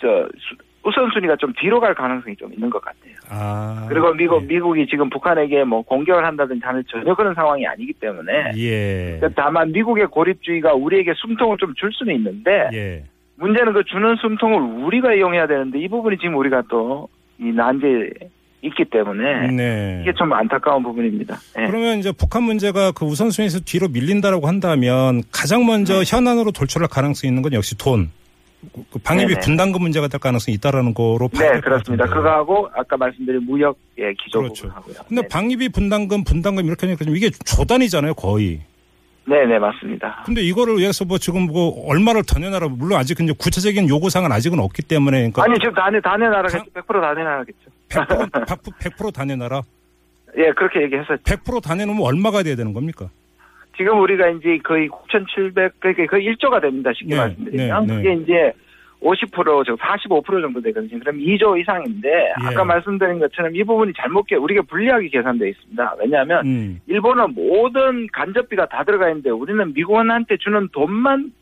저 0.00 0.28
수- 0.38 0.56
우선순위가 0.84 1.36
좀 1.36 1.52
뒤로 1.60 1.80
갈 1.80 1.94
가능성이 1.94 2.36
좀 2.36 2.52
있는 2.52 2.70
것 2.70 2.80
같아요. 2.82 3.14
아. 3.28 3.86
그리고 3.88 4.12
미국 4.14 4.42
예. 4.42 4.46
미국이 4.46 4.86
지금 4.88 5.08
북한에게 5.10 5.64
뭐 5.64 5.82
공격을 5.82 6.24
한다든지 6.24 6.60
하는 6.64 6.82
전혀 6.88 7.14
그런 7.14 7.34
상황이 7.34 7.66
아니기 7.66 7.92
때문에 7.94 8.52
예. 8.56 9.16
그러니까 9.20 9.42
다만 9.42 9.72
미국의 9.72 10.06
고립주의가 10.08 10.74
우리에게 10.74 11.12
숨통을 11.16 11.56
좀 11.58 11.74
줄 11.76 11.90
수는 11.92 12.14
있는데 12.16 12.68
예. 12.72 13.04
문제는 13.36 13.72
그 13.72 13.84
주는 13.84 14.14
숨통을 14.16 14.84
우리가 14.84 15.14
이용해야 15.14 15.46
되는데 15.46 15.78
이 15.78 15.88
부분이 15.88 16.18
지금 16.18 16.36
우리가 16.36 16.62
또 16.68 17.08
이 17.42 17.46
난제에 17.52 18.10
있기 18.62 18.84
때문에 18.84 19.48
네. 19.50 19.98
이게 20.02 20.12
좀 20.12 20.32
안타까운 20.32 20.84
부분입니다. 20.84 21.36
예. 21.58 21.66
그러면 21.66 21.98
이제 21.98 22.12
북한 22.12 22.44
문제가 22.44 22.92
그 22.92 23.04
우선순위에서 23.04 23.60
뒤로 23.64 23.88
밀린다라고 23.88 24.46
한다면 24.46 25.22
가장 25.32 25.66
먼저 25.66 26.04
네. 26.04 26.04
현안으로 26.06 26.52
돌출할 26.52 26.88
가능성이 26.88 27.30
있는 27.30 27.42
건 27.42 27.52
역시 27.54 27.76
돈. 27.76 28.10
그 28.92 28.98
방위비 29.00 29.34
네네. 29.34 29.40
분담금 29.40 29.82
문제가 29.82 30.08
될 30.08 30.20
가능성이 30.20 30.54
있다라는 30.56 30.94
거로 30.94 31.28
네, 31.32 31.60
그렇습니다. 31.60 32.04
같은데요. 32.04 32.06
그거하고 32.06 32.68
아까 32.74 32.96
말씀드린 32.96 33.44
무역의 33.44 34.14
기조 34.22 34.40
그렇죠. 34.40 34.68
부분하고요. 34.68 34.94
근데 35.08 35.22
네. 35.22 35.28
방위비 35.28 35.68
분담금, 35.70 36.24
분담금 36.24 36.64
이렇게 36.66 36.86
하니까 36.86 37.04
좀 37.04 37.16
이게 37.16 37.30
조단이잖아요, 37.30 38.14
거의. 38.14 38.60
네, 39.24 39.46
네, 39.46 39.58
맞습니다. 39.58 40.22
근데 40.26 40.42
이거를 40.42 40.78
위해서 40.78 41.04
뭐 41.04 41.18
지금 41.18 41.46
뭐 41.46 41.88
얼마를 41.88 42.22
더 42.24 42.38
내놔라. 42.38 42.68
물론 42.68 42.98
아직 42.98 43.20
이제 43.20 43.32
구체적인 43.36 43.88
요구사항은 43.88 44.32
아직은 44.32 44.58
없기 44.58 44.82
때문에 44.82 45.30
그러니까 45.30 45.44
아니 45.44 45.54
지금 45.58 45.74
다, 45.74 45.90
내, 45.90 46.00
다 46.00 46.16
내놔라겠죠. 46.16 46.64
100%다 46.72 47.14
내놔라겠죠. 47.14 47.70
100%, 47.88 48.96
100%다 48.96 49.24
내놔라. 49.24 49.62
예, 50.38 50.50
그렇게 50.52 50.82
얘기했었죠. 50.82 51.22
100%다 51.22 51.74
내놓으면 51.74 52.02
얼마가 52.02 52.42
돼야 52.42 52.56
되는 52.56 52.72
겁니까? 52.72 53.10
지금 53.76 54.00
우리가 54.00 54.28
이제 54.30 54.58
거의 54.62 54.88
9,700, 54.88 55.80
그러니까 55.80 56.06
거의 56.06 56.26
1조가 56.34 56.60
됩니다. 56.60 56.90
쉽게 56.94 57.14
네, 57.14 57.20
말씀드리면. 57.20 57.86
네, 57.86 57.96
네. 57.96 58.02
그게 58.02 58.14
이제 58.22 58.52
50%, 59.00 59.64
저45% 59.64 60.42
정도 60.42 60.60
되거든요. 60.60 60.98
그럼 61.00 61.16
2조 61.18 61.58
이상인데, 61.60 62.08
예. 62.08 62.32
아까 62.46 62.64
말씀드린 62.64 63.18
것처럼 63.18 63.56
이 63.56 63.64
부분이 63.64 63.92
잘못, 63.96 64.24
계- 64.26 64.36
우리가 64.36 64.62
불리하게 64.68 65.08
계산되어 65.08 65.48
있습니다. 65.48 65.94
왜냐하면, 65.98 66.46
음. 66.46 66.80
일본은 66.86 67.34
모든 67.34 68.06
간접비가 68.12 68.66
다 68.66 68.84
들어가 68.84 69.08
있는데, 69.08 69.30
우리는 69.30 69.72
미국한테 69.74 70.36
주는 70.36 70.68
돈만 70.70 71.32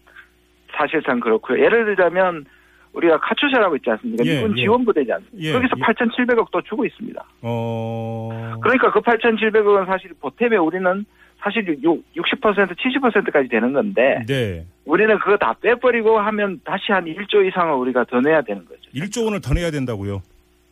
사실상 0.75 1.21
그렇고요. 1.21 1.63
예를 1.63 1.85
들자면, 1.85 2.47
우리가 2.95 3.19
카투샤라고 3.19 3.77
있지 3.77 3.91
않습니까? 3.91 4.25
예, 4.25 4.37
미군 4.37 4.57
예. 4.59 4.63
지원부대지 4.63 5.13
않습니까? 5.13 5.49
예, 5.49 5.53
거기서 5.53 5.75
예. 5.77 5.81
8,700억 5.83 6.51
또 6.51 6.63
주고 6.63 6.85
있습니다. 6.87 7.23
어. 7.43 8.57
그러니까 8.63 8.91
그 8.91 9.01
8,700억은 9.01 9.87
사실 9.87 10.11
보탬에 10.21 10.57
우리는 10.57 11.05
사실 11.43 11.65
60%, 11.65 12.05
70%까지 12.15 13.49
되는 13.49 13.73
건데 13.73 14.25
네. 14.27 14.65
우리는 14.85 15.19
그거 15.19 15.37
다 15.37 15.55
빼버리고 15.61 16.19
하면 16.19 16.61
다시 16.65 16.93
한 16.93 17.05
1조 17.05 17.47
이상을 17.49 17.73
우리가 17.75 18.05
더 18.05 18.21
내야 18.21 18.43
되는 18.43 18.65
거죠. 18.65 18.81
1조 18.95 19.25
원을 19.25 19.41
더 19.41 19.55
내야 19.55 19.71
된다고요. 19.71 20.23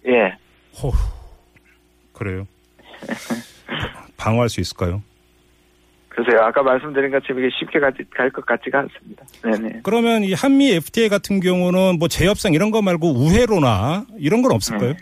예. 0.06 0.34
호우. 0.80 0.92
그래요. 2.12 2.46
방어할 4.16 4.48
수 4.48 4.60
있을까요? 4.60 5.02
그래서 6.08 6.42
아까 6.42 6.62
말씀드린 6.64 7.12
것처럼 7.12 7.38
이게 7.44 7.50
쉽게 7.56 7.78
갈 7.78 8.30
것 8.32 8.44
같지가 8.44 8.80
않습니다. 8.80 9.24
네네. 9.44 9.80
그러면 9.84 10.24
이 10.24 10.32
한미 10.32 10.72
FTA 10.72 11.08
같은 11.08 11.38
경우는 11.38 11.98
뭐 12.00 12.08
재협상 12.08 12.54
이런 12.54 12.72
거 12.72 12.82
말고 12.82 13.12
우회로나 13.12 14.04
이런 14.18 14.42
건 14.42 14.50
없을까요? 14.52 14.94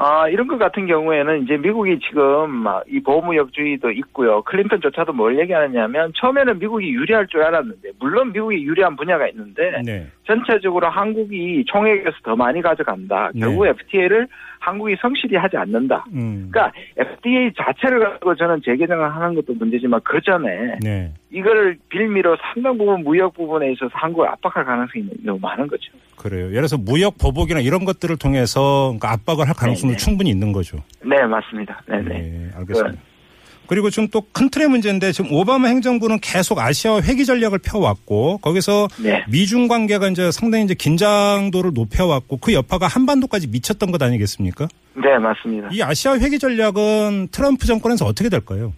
아, 0.00 0.28
이런 0.28 0.46
것 0.46 0.58
같은 0.58 0.86
경우에는 0.86 1.42
이제 1.42 1.56
미국이 1.56 1.98
지금 1.98 2.50
막이 2.50 3.02
보호무역주의도 3.02 3.90
있고요. 3.90 4.42
클린턴조차도 4.42 5.12
뭘 5.12 5.36
얘기하느냐면 5.40 6.12
처음에는 6.14 6.60
미국이 6.60 6.88
유리할 6.90 7.26
줄 7.26 7.42
알았는데 7.42 7.90
물론 7.98 8.32
미국이 8.32 8.62
유리한 8.62 8.94
분야가 8.94 9.26
있는데 9.28 9.82
네. 9.84 10.06
전체적으로 10.24 10.88
한국이 10.88 11.64
총액에서 11.66 12.16
더 12.22 12.36
많이 12.36 12.62
가져간다. 12.62 13.32
네. 13.34 13.40
결국 13.40 13.66
FTA를 13.66 14.28
한국이 14.60 14.94
성실히 15.00 15.36
하지 15.36 15.56
않는다. 15.56 16.04
음. 16.12 16.48
그러니까 16.52 16.72
FDA 16.96 17.50
자체를 17.56 17.98
가지고 17.98 18.36
저는 18.36 18.62
재개정을 18.64 19.12
하는 19.16 19.34
것도 19.34 19.54
문제지만 19.54 20.00
그 20.04 20.20
전에 20.20 20.76
네. 20.80 21.12
이거를 21.30 21.76
빌미로 21.90 22.36
상당 22.54 22.78
부분 22.78 23.04
무역 23.04 23.34
부분에 23.34 23.72
있어서 23.72 23.90
한국을 23.92 24.28
압박할 24.28 24.64
가능성이 24.64 25.04
너무 25.22 25.38
많은 25.40 25.66
거죠. 25.66 25.92
그래요. 26.16 26.46
예를 26.46 26.54
들어서 26.54 26.78
무역 26.78 27.18
보복이나 27.18 27.60
이런 27.60 27.84
것들을 27.84 28.16
통해서 28.16 28.94
그러니까 28.98 29.12
압박을 29.12 29.46
할 29.46 29.54
가능성도 29.54 29.92
네, 29.92 29.98
네. 29.98 30.04
충분히 30.04 30.30
있는 30.30 30.52
거죠. 30.52 30.78
네, 31.04 31.22
맞습니다. 31.24 31.80
네네. 31.86 32.08
네, 32.08 32.50
알겠습니다. 32.56 33.02
그리고 33.66 33.90
지금 33.90 34.08
또 34.08 34.22
큰 34.32 34.48
틀의 34.48 34.68
문제인데 34.68 35.12
지금 35.12 35.32
오바마 35.32 35.68
행정부는 35.68 36.20
계속 36.20 36.58
아시아와 36.58 37.02
회기 37.02 37.26
전략을 37.26 37.58
펴왔고 37.58 38.38
거기서 38.38 38.88
네. 39.02 39.22
미중 39.28 39.68
관계가 39.68 40.08
이제 40.08 40.30
상당히 40.30 40.64
이제 40.64 40.74
긴장도를 40.74 41.72
높여왔고 41.74 42.38
그 42.38 42.54
여파가 42.54 42.86
한반도까지 42.86 43.48
미쳤던 43.48 43.90
것 43.90 44.00
아니겠습니까? 44.02 44.68
네, 44.94 45.18
맞습니다. 45.18 45.68
이 45.72 45.82
아시아 45.82 46.16
회기 46.18 46.38
전략은 46.38 47.28
트럼프 47.30 47.66
정권에서 47.66 48.06
어떻게 48.06 48.28
될까요? 48.30 48.72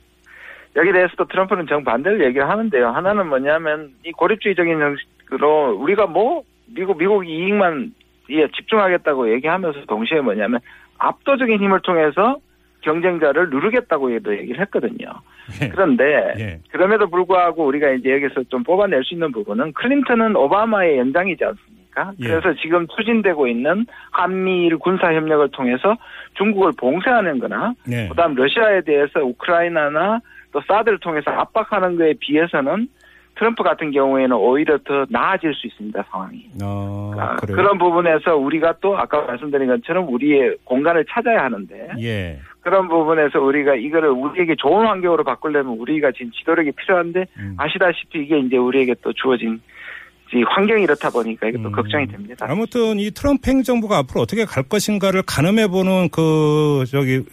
여기 0.76 0.92
대해서도 0.92 1.24
트럼프는 1.26 1.66
정반대를 1.66 2.24
얘기를 2.24 2.48
하는데요. 2.48 2.88
하나는 2.88 3.28
뭐냐면 3.28 3.90
이 4.04 4.12
고립주의적인 4.12 4.80
형식으로 4.80 5.74
우리가 5.74 6.06
뭐 6.06 6.42
미국 6.66 6.98
미국 6.98 7.28
이익만 7.28 7.92
예, 8.30 8.46
집중하겠다고 8.48 9.32
얘기하면서 9.32 9.86
동시에 9.86 10.20
뭐냐면 10.20 10.60
압도적인 10.98 11.60
힘을 11.60 11.80
통해서 11.80 12.36
경쟁자를 12.82 13.50
누르겠다고 13.50 14.12
얘기를 14.12 14.60
했거든요. 14.60 15.08
예. 15.62 15.68
그런데 15.68 16.34
예. 16.38 16.58
그럼에도 16.70 17.08
불구하고 17.08 17.66
우리가 17.66 17.90
이제 17.90 18.12
여기서 18.12 18.44
좀 18.44 18.62
뽑아낼 18.62 19.02
수 19.04 19.14
있는 19.14 19.32
부분은 19.32 19.72
클린턴은 19.72 20.36
오바마의 20.36 20.98
연장이지 20.98 21.44
않습니까? 21.44 22.12
예. 22.20 22.28
그래서 22.28 22.54
지금 22.62 22.86
추진되고 22.86 23.48
있는 23.48 23.86
한미일 24.12 24.78
군사 24.78 25.12
협력을 25.12 25.48
통해서 25.50 25.96
중국을 26.34 26.72
봉쇄하는 26.78 27.38
거나 27.40 27.74
네. 27.86 28.08
그다음 28.08 28.34
러시아에 28.34 28.82
대해서 28.82 29.20
우크라이나나 29.20 30.20
또 30.52 30.60
사드를 30.66 30.98
통해서 30.98 31.30
압박하는 31.30 31.96
거에 31.96 32.14
비해서는 32.18 32.88
트럼프 33.36 33.62
같은 33.62 33.90
경우에는 33.90 34.36
오히려 34.36 34.76
더 34.84 35.06
나아질 35.08 35.54
수 35.54 35.66
있습니다 35.66 36.04
상황이. 36.10 36.44
어, 36.62 37.14
아, 37.16 37.36
그래요. 37.36 37.56
그런 37.56 37.78
부분에서 37.78 38.36
우리가 38.36 38.74
또 38.82 38.98
아까 38.98 39.22
말씀드린 39.22 39.68
것처럼 39.68 40.12
우리의 40.12 40.56
공간을 40.64 41.06
찾아야 41.08 41.44
하는데 41.44 41.88
예. 42.00 42.38
그런 42.60 42.88
부분에서 42.88 43.40
우리가 43.40 43.76
이거를 43.76 44.10
우리에게 44.10 44.56
좋은 44.58 44.86
환경으로 44.86 45.24
바꾸려면 45.24 45.78
우리가 45.78 46.12
지금 46.12 46.30
지도력이 46.32 46.72
필요한데 46.72 47.26
음. 47.38 47.54
아시다시피 47.56 48.24
이게 48.24 48.38
이제 48.38 48.58
우리에게 48.58 48.94
또 49.02 49.12
주어진 49.14 49.60
이 50.34 50.42
환경이 50.42 50.82
이렇다 50.82 51.10
보니까 51.10 51.48
이게 51.48 51.56
또 51.62 51.68
음. 51.68 51.72
걱정이 51.72 52.06
됩니다. 52.06 52.46
아무튼 52.48 53.00
이 53.00 53.10
트럼프 53.10 53.50
행정부가 53.50 53.98
앞으로 53.98 54.20
어떻게 54.20 54.44
갈 54.44 54.62
것인가를 54.62 55.22
가늠해 55.26 55.68
보는 55.68 56.10
그 56.10 56.84
저기 56.90 57.24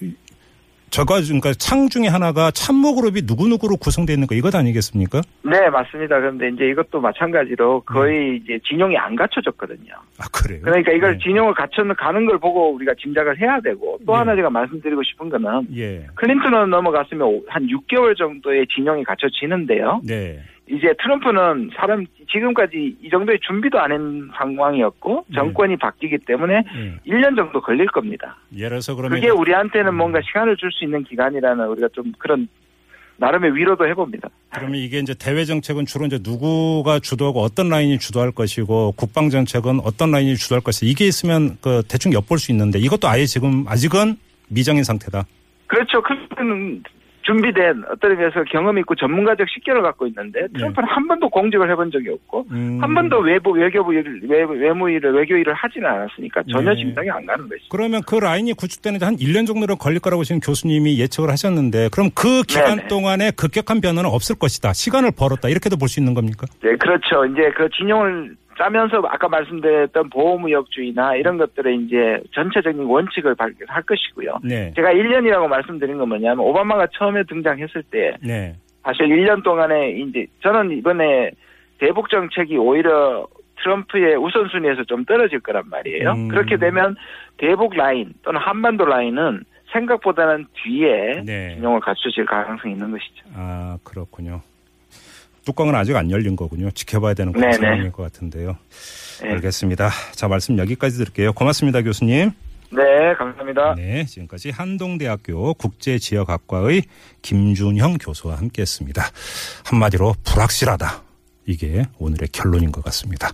저가 0.89 1.21
그러니까 1.21 1.53
창 1.53 1.89
중에 1.89 2.07
하나가 2.07 2.49
참모 2.51 2.95
그룹이 2.95 3.23
누구 3.25 3.47
누구로 3.47 3.77
구성되어 3.77 4.13
있는 4.13 4.27
거 4.27 4.35
이것 4.35 4.55
아니겠습니까? 4.55 5.21
네 5.43 5.69
맞습니다. 5.69 6.19
그런데 6.19 6.49
이제 6.49 6.65
이것도 6.69 7.01
마찬가지로 7.01 7.81
거의 7.81 8.37
이제 8.37 8.59
진영이 8.67 8.97
안 8.97 9.15
갖춰졌거든요. 9.15 9.93
아 10.19 10.25
그래요. 10.31 10.61
그러니까 10.63 10.91
이걸 10.93 11.17
네. 11.17 11.23
진영을 11.23 11.53
갖춰는 11.53 11.95
가는 11.95 12.25
걸 12.25 12.39
보고 12.39 12.73
우리가 12.73 12.93
짐작을 13.01 13.39
해야 13.39 13.59
되고 13.59 13.97
또 14.05 14.13
네. 14.13 14.17
하나 14.17 14.35
제가 14.35 14.49
말씀드리고 14.49 15.03
싶은 15.03 15.29
거는 15.29 15.67
예. 15.75 16.07
클린턴은 16.15 16.69
넘어갔으면 16.69 17.27
오- 17.27 17.43
한 17.47 17.67
6개월 17.67 18.17
정도의 18.17 18.65
진영이 18.73 19.03
갖춰지는데요. 19.03 20.01
네. 20.05 20.39
이제 20.69 20.93
트럼프는 21.01 21.71
사람 21.75 22.05
지금까지 22.29 22.97
이 23.01 23.09
정도의 23.09 23.39
준비도 23.47 23.79
안 23.79 23.91
한 23.91 24.29
상황이었고 24.37 25.25
네. 25.29 25.35
정권이 25.35 25.77
바뀌기 25.77 26.17
때문에 26.25 26.55
예. 26.75 27.11
1년 27.11 27.35
정도 27.35 27.61
걸릴 27.61 27.87
겁니다. 27.87 28.37
예를 28.53 28.69
들어서 28.69 28.95
그러면 28.95 29.17
그게 29.19 29.29
우리한테는 29.29 29.93
음. 29.93 29.95
뭔가 29.97 30.19
시간을 30.21 30.57
줄 30.57 30.69
수 30.71 30.83
있는 30.83 31.03
기간이라는 31.05 31.65
우리가 31.67 31.87
좀 31.93 32.11
그런 32.19 32.47
나름의 33.19 33.55
위로도 33.55 33.87
해봅니다. 33.87 34.29
그러면 34.51 34.75
이게 34.75 34.99
이제 34.99 35.13
대외 35.17 35.45
정책은 35.45 35.85
주로 35.85 36.05
이제 36.05 36.19
누구가 36.21 36.99
주도하고 36.99 37.41
어떤 37.41 37.69
라인이 37.69 37.97
주도할 37.97 38.31
것이고 38.31 38.91
국방 38.97 39.29
정책은 39.29 39.79
어떤 39.83 40.11
라인이 40.11 40.35
주도할 40.35 40.61
것이 40.61 40.85
이게 40.85 41.05
있으면 41.07 41.57
그 41.61 41.81
대충 41.89 42.13
엿볼 42.13 42.37
수 42.37 42.51
있는데 42.51 42.77
이것도 42.77 43.07
아예 43.07 43.25
지금 43.25 43.65
아직은 43.67 44.17
미정인 44.49 44.83
상태다. 44.83 45.25
그렇죠. 45.67 46.01
클린턴은 46.03 46.83
준비된 47.27 47.83
어떤 47.91 48.11
의미에서 48.11 48.43
경험 48.49 48.77
있고 48.79 48.95
전문가적 48.95 49.47
식견을 49.49 49.81
갖고 49.81 50.07
있는데 50.07 50.47
트럼프는 50.55 50.87
한 50.87 51.07
번도 51.07 51.29
공직을 51.29 51.69
해본 51.71 51.91
적이 51.91 52.09
없고 52.11 52.45
네. 52.49 52.57
음. 52.57 52.79
한 52.81 52.93
번도 52.93 53.19
외부 53.19 53.51
외교부 53.51 53.93
일을 53.93 54.21
외- 54.29 54.43
외무 54.43 54.89
일을 54.89 55.13
외교 55.13 55.35
일을 55.35 55.53
하지는 55.53 55.87
않았으니까 55.89 56.43
전혀 56.49 56.73
네. 56.73 56.77
짐작이 56.81 57.09
안 57.11 57.25
가는 57.25 57.47
것이죠. 57.49 57.67
그러면 57.69 58.01
그 58.07 58.15
라인이 58.15 58.53
구축되는 58.53 58.99
데 58.99 59.05
한 59.07 59.15
1년 59.17 59.45
정도는 59.47 59.77
걸릴 59.77 59.99
거라고 59.99 60.23
지금 60.23 60.39
교수님이 60.41 60.99
예측을 60.99 61.29
하셨는데 61.29 61.89
그럼 61.91 62.09
그 62.15 62.43
기간 62.43 62.77
네네. 62.77 62.87
동안에 62.87 63.31
급격한 63.31 63.79
변화는 63.81 64.09
없을 64.09 64.35
것이다. 64.37 64.73
시간을 64.73 65.11
벌었다. 65.17 65.49
이렇게도 65.49 65.77
볼 65.77 65.87
수 65.87 65.99
있는 66.01 66.13
겁니까? 66.13 66.45
네, 66.61 66.75
그렇죠. 66.75 67.25
이제 67.25 67.49
그 67.55 67.69
진영을 67.77 68.35
짜면서 68.57 69.01
아까 69.07 69.27
말씀드렸던 69.27 70.09
보호무역주의나 70.09 71.15
이런 71.15 71.37
것들의 71.37 71.75
이제 71.83 72.21
전체적인 72.33 72.83
원칙을 72.83 73.35
발견할 73.35 73.83
것이고요. 73.83 74.39
네. 74.43 74.73
제가 74.75 74.91
1년이라고 74.93 75.47
말씀드린 75.47 75.97
건 75.97 76.09
뭐냐면 76.09 76.39
오바마가 76.39 76.87
처음에 76.93 77.23
등장했을 77.23 77.83
때 77.91 78.17
네. 78.21 78.55
사실 78.83 79.07
1년 79.07 79.43
동안에 79.43 79.91
이제 79.91 80.25
저는 80.41 80.71
이번에 80.71 81.31
대북 81.77 82.09
정책이 82.09 82.57
오히려 82.57 83.27
트럼프의 83.61 84.15
우선순위에서 84.15 84.83
좀 84.85 85.05
떨어질 85.05 85.39
거란 85.39 85.63
말이에요. 85.69 86.11
음. 86.11 86.27
그렇게 86.27 86.57
되면 86.57 86.95
대북 87.37 87.75
라인 87.75 88.13
또는 88.23 88.39
한반도 88.39 88.85
라인은 88.85 89.43
생각보다는 89.71 90.45
뒤에 90.53 91.21
네. 91.25 91.55
진영을 91.55 91.79
갖추실 91.81 92.25
가능성이 92.25 92.73
있는 92.73 92.91
것이죠. 92.91 93.25
아, 93.35 93.77
그렇군요. 93.83 94.41
뚜껑은 95.47 95.75
아직 95.75 95.95
안 95.95 96.11
열린 96.11 96.35
거군요. 96.35 96.69
지켜봐야 96.71 97.13
되는 97.13 97.31
그런 97.31 97.49
네네. 97.51 97.61
상황일 97.61 97.91
것 97.93 98.03
같은데요. 98.03 98.57
네. 99.21 99.31
알겠습니다. 99.31 99.89
자, 100.11 100.27
말씀 100.27 100.57
여기까지 100.57 100.97
드릴게요. 100.97 101.31
고맙습니다, 101.31 101.81
교수님. 101.83 102.31
네, 102.69 103.13
감사합니다. 103.17 103.75
네, 103.75 104.03
지금까지 104.03 104.49
한동대학교 104.49 105.53
국제지역학과의 105.53 106.83
김준형 107.21 107.97
교수와 107.99 108.35
함께했습니다. 108.39 109.01
한마디로 109.63 110.15
불확실하다. 110.25 111.01
이게 111.45 111.85
오늘의 111.97 112.27
결론인 112.33 112.73
것 112.73 112.83
같습니다. 112.83 113.25